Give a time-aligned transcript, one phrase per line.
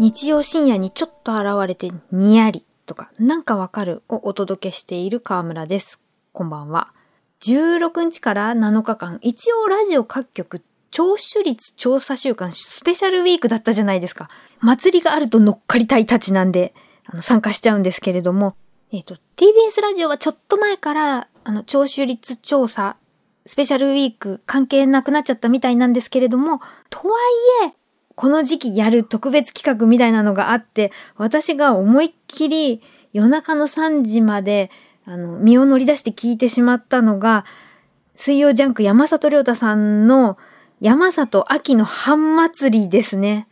[0.00, 6.00] 日曜深夜にちょっと現れてにやりとかなんかわかるをお届けしている河村です。
[6.32, 6.94] こんばんは。
[7.42, 14.30] 16日から7日間、一応ラジオ各局聴取率調査週間スペシャルウィークだったじゃないですか。
[14.60, 16.72] 祭りがあると乗っかりたいたちなんで、
[17.04, 18.56] あの参加しちゃうんですけれども、
[18.92, 22.96] えっ、ー、と、TBS ラジオはちょっと前から、あの、聴取率調査、
[23.44, 27.18] スペシャルウィーク関係なくなっちゃったみたいなんですけれども、とは
[27.64, 27.74] いえ、
[28.14, 34.70] この時期やる特別企画みたいなのがあって、私が思いっきり夜中の3時まで、
[35.04, 37.44] あの、身を乗り出して聞いてしまったのが、
[38.14, 40.36] 水曜ジャンク山里亮太さんの
[40.80, 43.48] 山里秋の半祭りですね。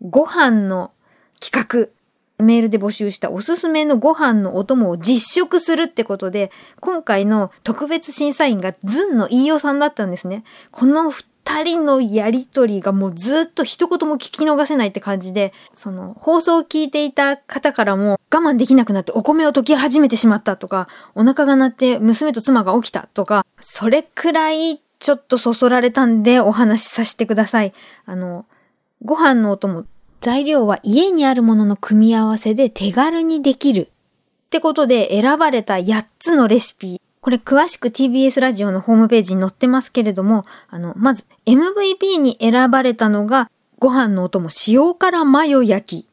[0.00, 0.92] ご飯の
[1.40, 2.02] 企画。
[2.38, 10.42] メールで募集したおすすめのご飯のお供を実食するってことで、今回の特別審査員がズンの飯尾さんだったんですね。
[10.70, 11.24] この二
[11.64, 27.72] 人のやりとりがもうずっと一言も聞き逃せないって感じで、その放送を聞いていた方からも我慢できなくなってお米を溶き始めてしまったとか、お腹が鳴って娘と妻が起きたとか、それくらいちょっとそそられたんでお話しさせてください。
[28.06, 28.46] あの、
[29.04, 29.84] ご飯のお供
[30.20, 33.90] 材料は家にあるものの組み合わせで手軽にできる。
[34.46, 37.01] ってことで選ばれた8つのレシピ。
[37.22, 46.08] これ詳しく TBS ラジオのホームページに載ってますけれども、あの、まず MVP に選ばれたのがご飯のお供塩辛マヨ焼き。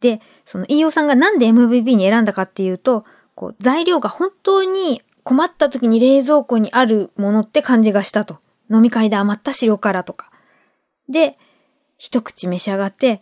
[0.00, 8.38] で、その飯尾さんがなんで MVP に選んだかっていうと、こう材料が本当に困った時に冷蔵庫にあるものって感じがしたと。
[8.70, 10.30] 飲み会で余った塩辛とか。
[11.10, 11.36] で、
[11.98, 13.20] 一口召し上がって、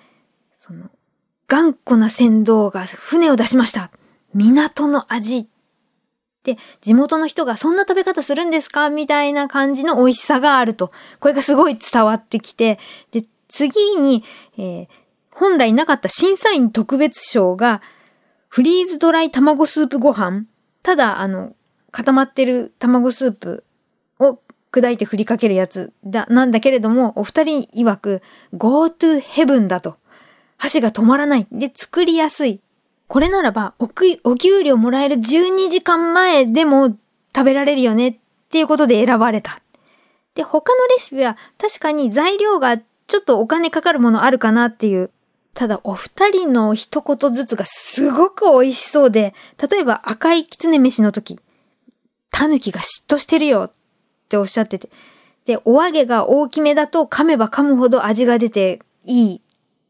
[0.54, 0.90] その、
[1.48, 3.90] 頑固な船頭が船を出しました。
[4.32, 5.48] 港の味。
[6.54, 8.88] で、地元の人がそんな食べ方するんですか？
[8.88, 10.92] みたいな感じの美味しさがあると。
[11.20, 12.78] これがすごい伝わってきて、
[13.10, 14.24] で、次に、
[14.56, 14.88] えー、
[15.30, 17.82] 本来なかった審査員特別賞が、
[18.48, 20.46] フリーズドライ卵スープご飯。
[20.82, 21.54] ただ、あの、
[21.90, 23.64] 固まってる卵スープ
[24.18, 24.38] を
[24.72, 28.22] 砕いて振りかけるやつだ、なんだけれども、お二人曰く、
[28.54, 29.96] go to heaven だと。
[30.56, 31.46] 箸が止まらない。
[31.52, 32.60] で、作りやすい。
[33.08, 33.90] これならば、お
[34.24, 36.94] お給料もらえる12時間前でも
[37.34, 38.16] 食べられるよねっ
[38.50, 39.60] ていうことで選ばれた。
[40.34, 45.10] で、他のレシピは確かに材料がちょっとお金かかるものあるかなっていう。
[45.54, 49.34] ただ、お二人の一言ずつがすごく美味しそうで、
[49.70, 51.40] 例えば赤いきつね飯の時、
[52.30, 53.72] タヌキが嫉妬してるよっ
[54.28, 54.90] ておっしゃってて。
[55.46, 59.40] で、お揚げが大きめだと噛めば噛むほど味が出ていい。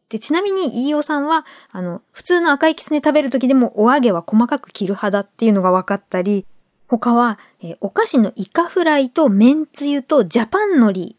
[0.08, 6.46] で、ちなみに飯尾さんは、あの、普通の赤いきつね食べる時でもお揚げは細かく切る派だっていうのが分かったり、
[6.86, 11.16] 他は、えー、お菓子のイカフライと麺つゆとジャパン海苔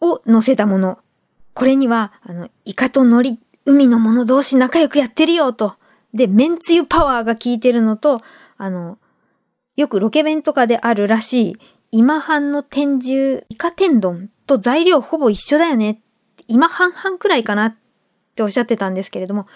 [0.00, 0.98] を乗せたもの。
[1.54, 5.76] これには、あの、イカと海苔、海の者同士仲良くやってるよと。
[6.12, 8.20] で、麺つゆパワーが効いてるのと、
[8.56, 8.98] あの、
[9.76, 11.56] よくロケ弁とかであるらしい、
[11.92, 16.00] 今半の天重、イカ天丼と材料ほぼ一緒だよね。
[16.48, 17.76] 今半々くらいかな
[18.34, 19.46] っておっしゃってたんですけれども、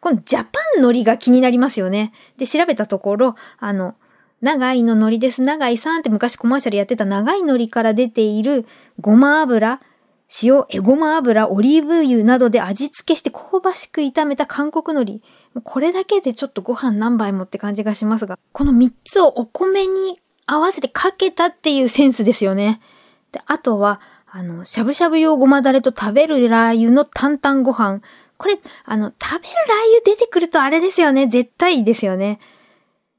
[0.00, 2.12] このジャパン海苔が気になりますよね。
[2.38, 3.94] で、調べたところ、あの、
[4.40, 5.42] 長いの海苔です。
[5.42, 8.66] 長いさんって昔コマーシャルやってた長い海苔から出ている
[9.00, 9.80] ごま油、
[10.42, 15.60] 塩、エゴマ油、オリーブ油などで味付けして香ばしく炒めた韓国海苔。
[15.62, 22.80] これだけでちょっとご飯何杯もって感じがしますが、この3つをお米に合わせてかけたっていうセンスですよね。
[23.30, 24.00] で、あとは、
[24.34, 28.00] あの、しゃぶしゃぶ用ごまだれと食べるラー油の担々ご飯。
[28.38, 31.26] これ、あの、食べるラー油出てくるとあれですよね。
[31.26, 32.40] 絶対ですよね。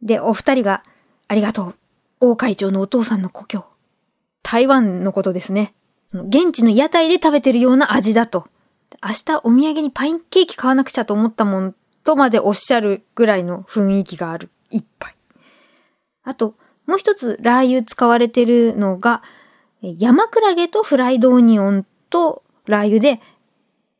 [0.01, 0.83] で、お二人が、
[1.27, 1.75] ありがとう。
[2.19, 3.63] 王会長のお父さんの故郷。
[4.41, 5.75] 台湾のことですね。
[6.07, 8.47] その現地の屋台で食べてるような味だと。
[9.03, 15.15] 明日お土産にパインケーキ買わなくちゃと思ったもんとまでおっしゃるぐらいの雰囲気がある一杯。
[16.23, 16.55] あと、
[16.87, 19.21] もう一つラー油使われてるのが、
[19.83, 23.19] 山クラゲとフライドオニオンとラー油で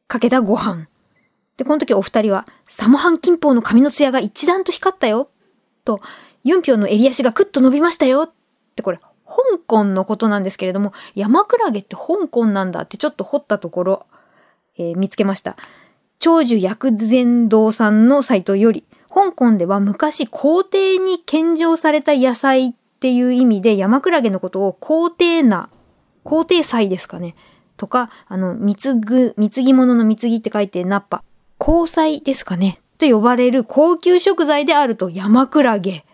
[0.08, 0.88] かけたご飯。
[1.58, 5.30] で、この時お二人は、サモハン金峰の髪のツヤが一段と光ったよ。
[5.84, 6.02] と、
[6.44, 8.24] ユンピョンの襟足がクッと伸びましたよ。
[8.24, 8.32] っ
[8.76, 14.06] てこれ、香港のことなんですけれども、山クラゲって香港なんだってちょっと掘ったところ、
[14.78, 15.58] えー、見つけました。
[16.20, 25.70] 長寿薬膳堂さんのサイトより、香港では昔皇帝に献上された野菜っていう意味で山クラゲのことを皇帝な、
[26.24, 27.36] 皇帝菜ですかね。
[27.78, 31.24] とか、あの、貢ぐ、貢ぎ物の貢ぎって書いてナッパ。
[31.60, 32.80] 香菜ですかね。
[32.98, 36.06] と呼ばれる高級食材であると山クラゲ。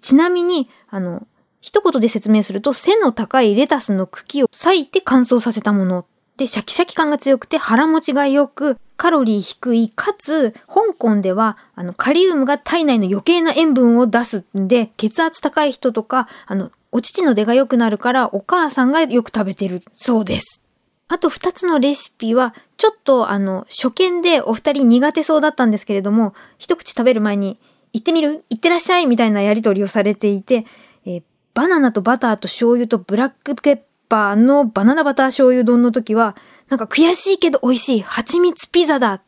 [0.00, 1.26] ちなみに、あの、
[1.60, 6.06] 一言で説明すると背の高いレタスの茎を裂いて乾燥させたもの
[6.36, 20.62] でシャキシャキ感が強くて腹持ちが良くカロリー低い、かつ、香港では、あの、カリウムが体内の余計な塩分を出すんで、血圧高い人とか、あの、お乳の出が良くなるから、お母さんがよく食べてるそうです。
[21.08, 27.58] あと二つのレシピは、ちょっとあの、初見でお二人苦手そうだったんですけれども、一口食べる前に、
[27.94, 28.44] 行ってみる？
[28.50, 30.66] 行ってらっしゃいみたいなやりとりをされていて、
[31.06, 31.22] えー、
[31.54, 33.78] バナナとバターと醤油とブラックペッ
[34.10, 36.36] パーのバナナバター醤油丼の時は、
[36.68, 39.22] なんか悔しいけど美味しい蜂蜜ピザだっ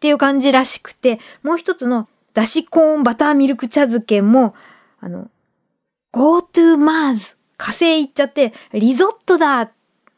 [0.00, 4.54] ていう感じらしくて、もう一つのだしコーンバターミルク茶漬けも、
[5.00, 5.28] あの、
[6.52, 9.70] to Mars 火星行っちゃってリゾットだっ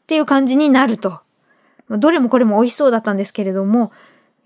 [0.07, 1.21] ていう感じになると。
[1.89, 3.91] どれもこれも美味しそうだったんですけれども、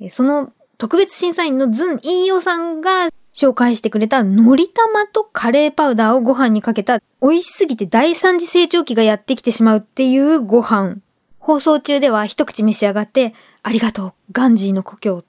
[0.10, 10.98] その特別審査員のズン・イーヨさんが紹介してくれた海苔玉とカレーパウダーをご飯にかけた美味しすぎて第三次成長期がやってきてしまうっていうご飯。
[11.40, 13.34] 放送中では一口召し上がって、
[13.64, 15.26] ありがとう、ガンジーの故郷っ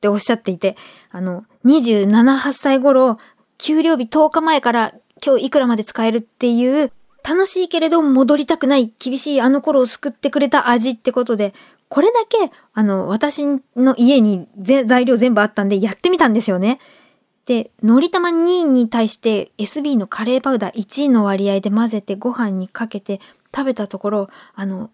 [0.00, 0.76] ておっしゃっていて、
[1.10, 3.18] あの、27、8歳頃、
[3.56, 6.92] 給料日10日前から今日いくらまで使えるっていう
[7.28, 11.52] 楽しいけれど戻りたくない厳しいあの頃を救ってくれた味ってことで、
[11.88, 16.78] これだけ、あの、私の家に材料全部あったんでやってみたんですよね。
[17.46, 23.20] で、のり玉2位に対して SB のカレーパウダー1位の割合で混ぜてご飯にかけて
[23.54, 24.90] 食べたところ、あの、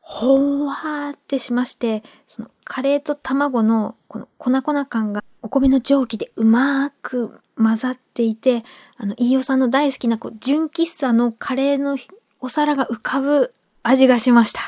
[0.00, 8.64] ほんわーってしまして、そのカレーと卵のこの粉々感がお米の蒸気でうまーく混ざっていて、
[8.96, 11.96] あの、飯尾さんの大好きなこう純喫茶のカレーの
[12.40, 13.52] お皿が浮かぶ
[13.82, 14.60] 味がしました。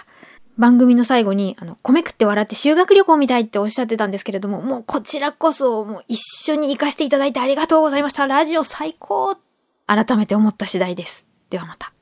[0.59, 6.17] 番組の最後に、あの、米食って笑って修学旅行みたいっておっしゃってたんですけれども、もうこちらこそ、もう一
[6.53, 8.27] 緒に行かせていただいてありがとうございました。
[8.27, 9.35] ラジオ最高
[9.87, 11.27] 改めて思った次第です。
[11.51, 11.93] ではまた。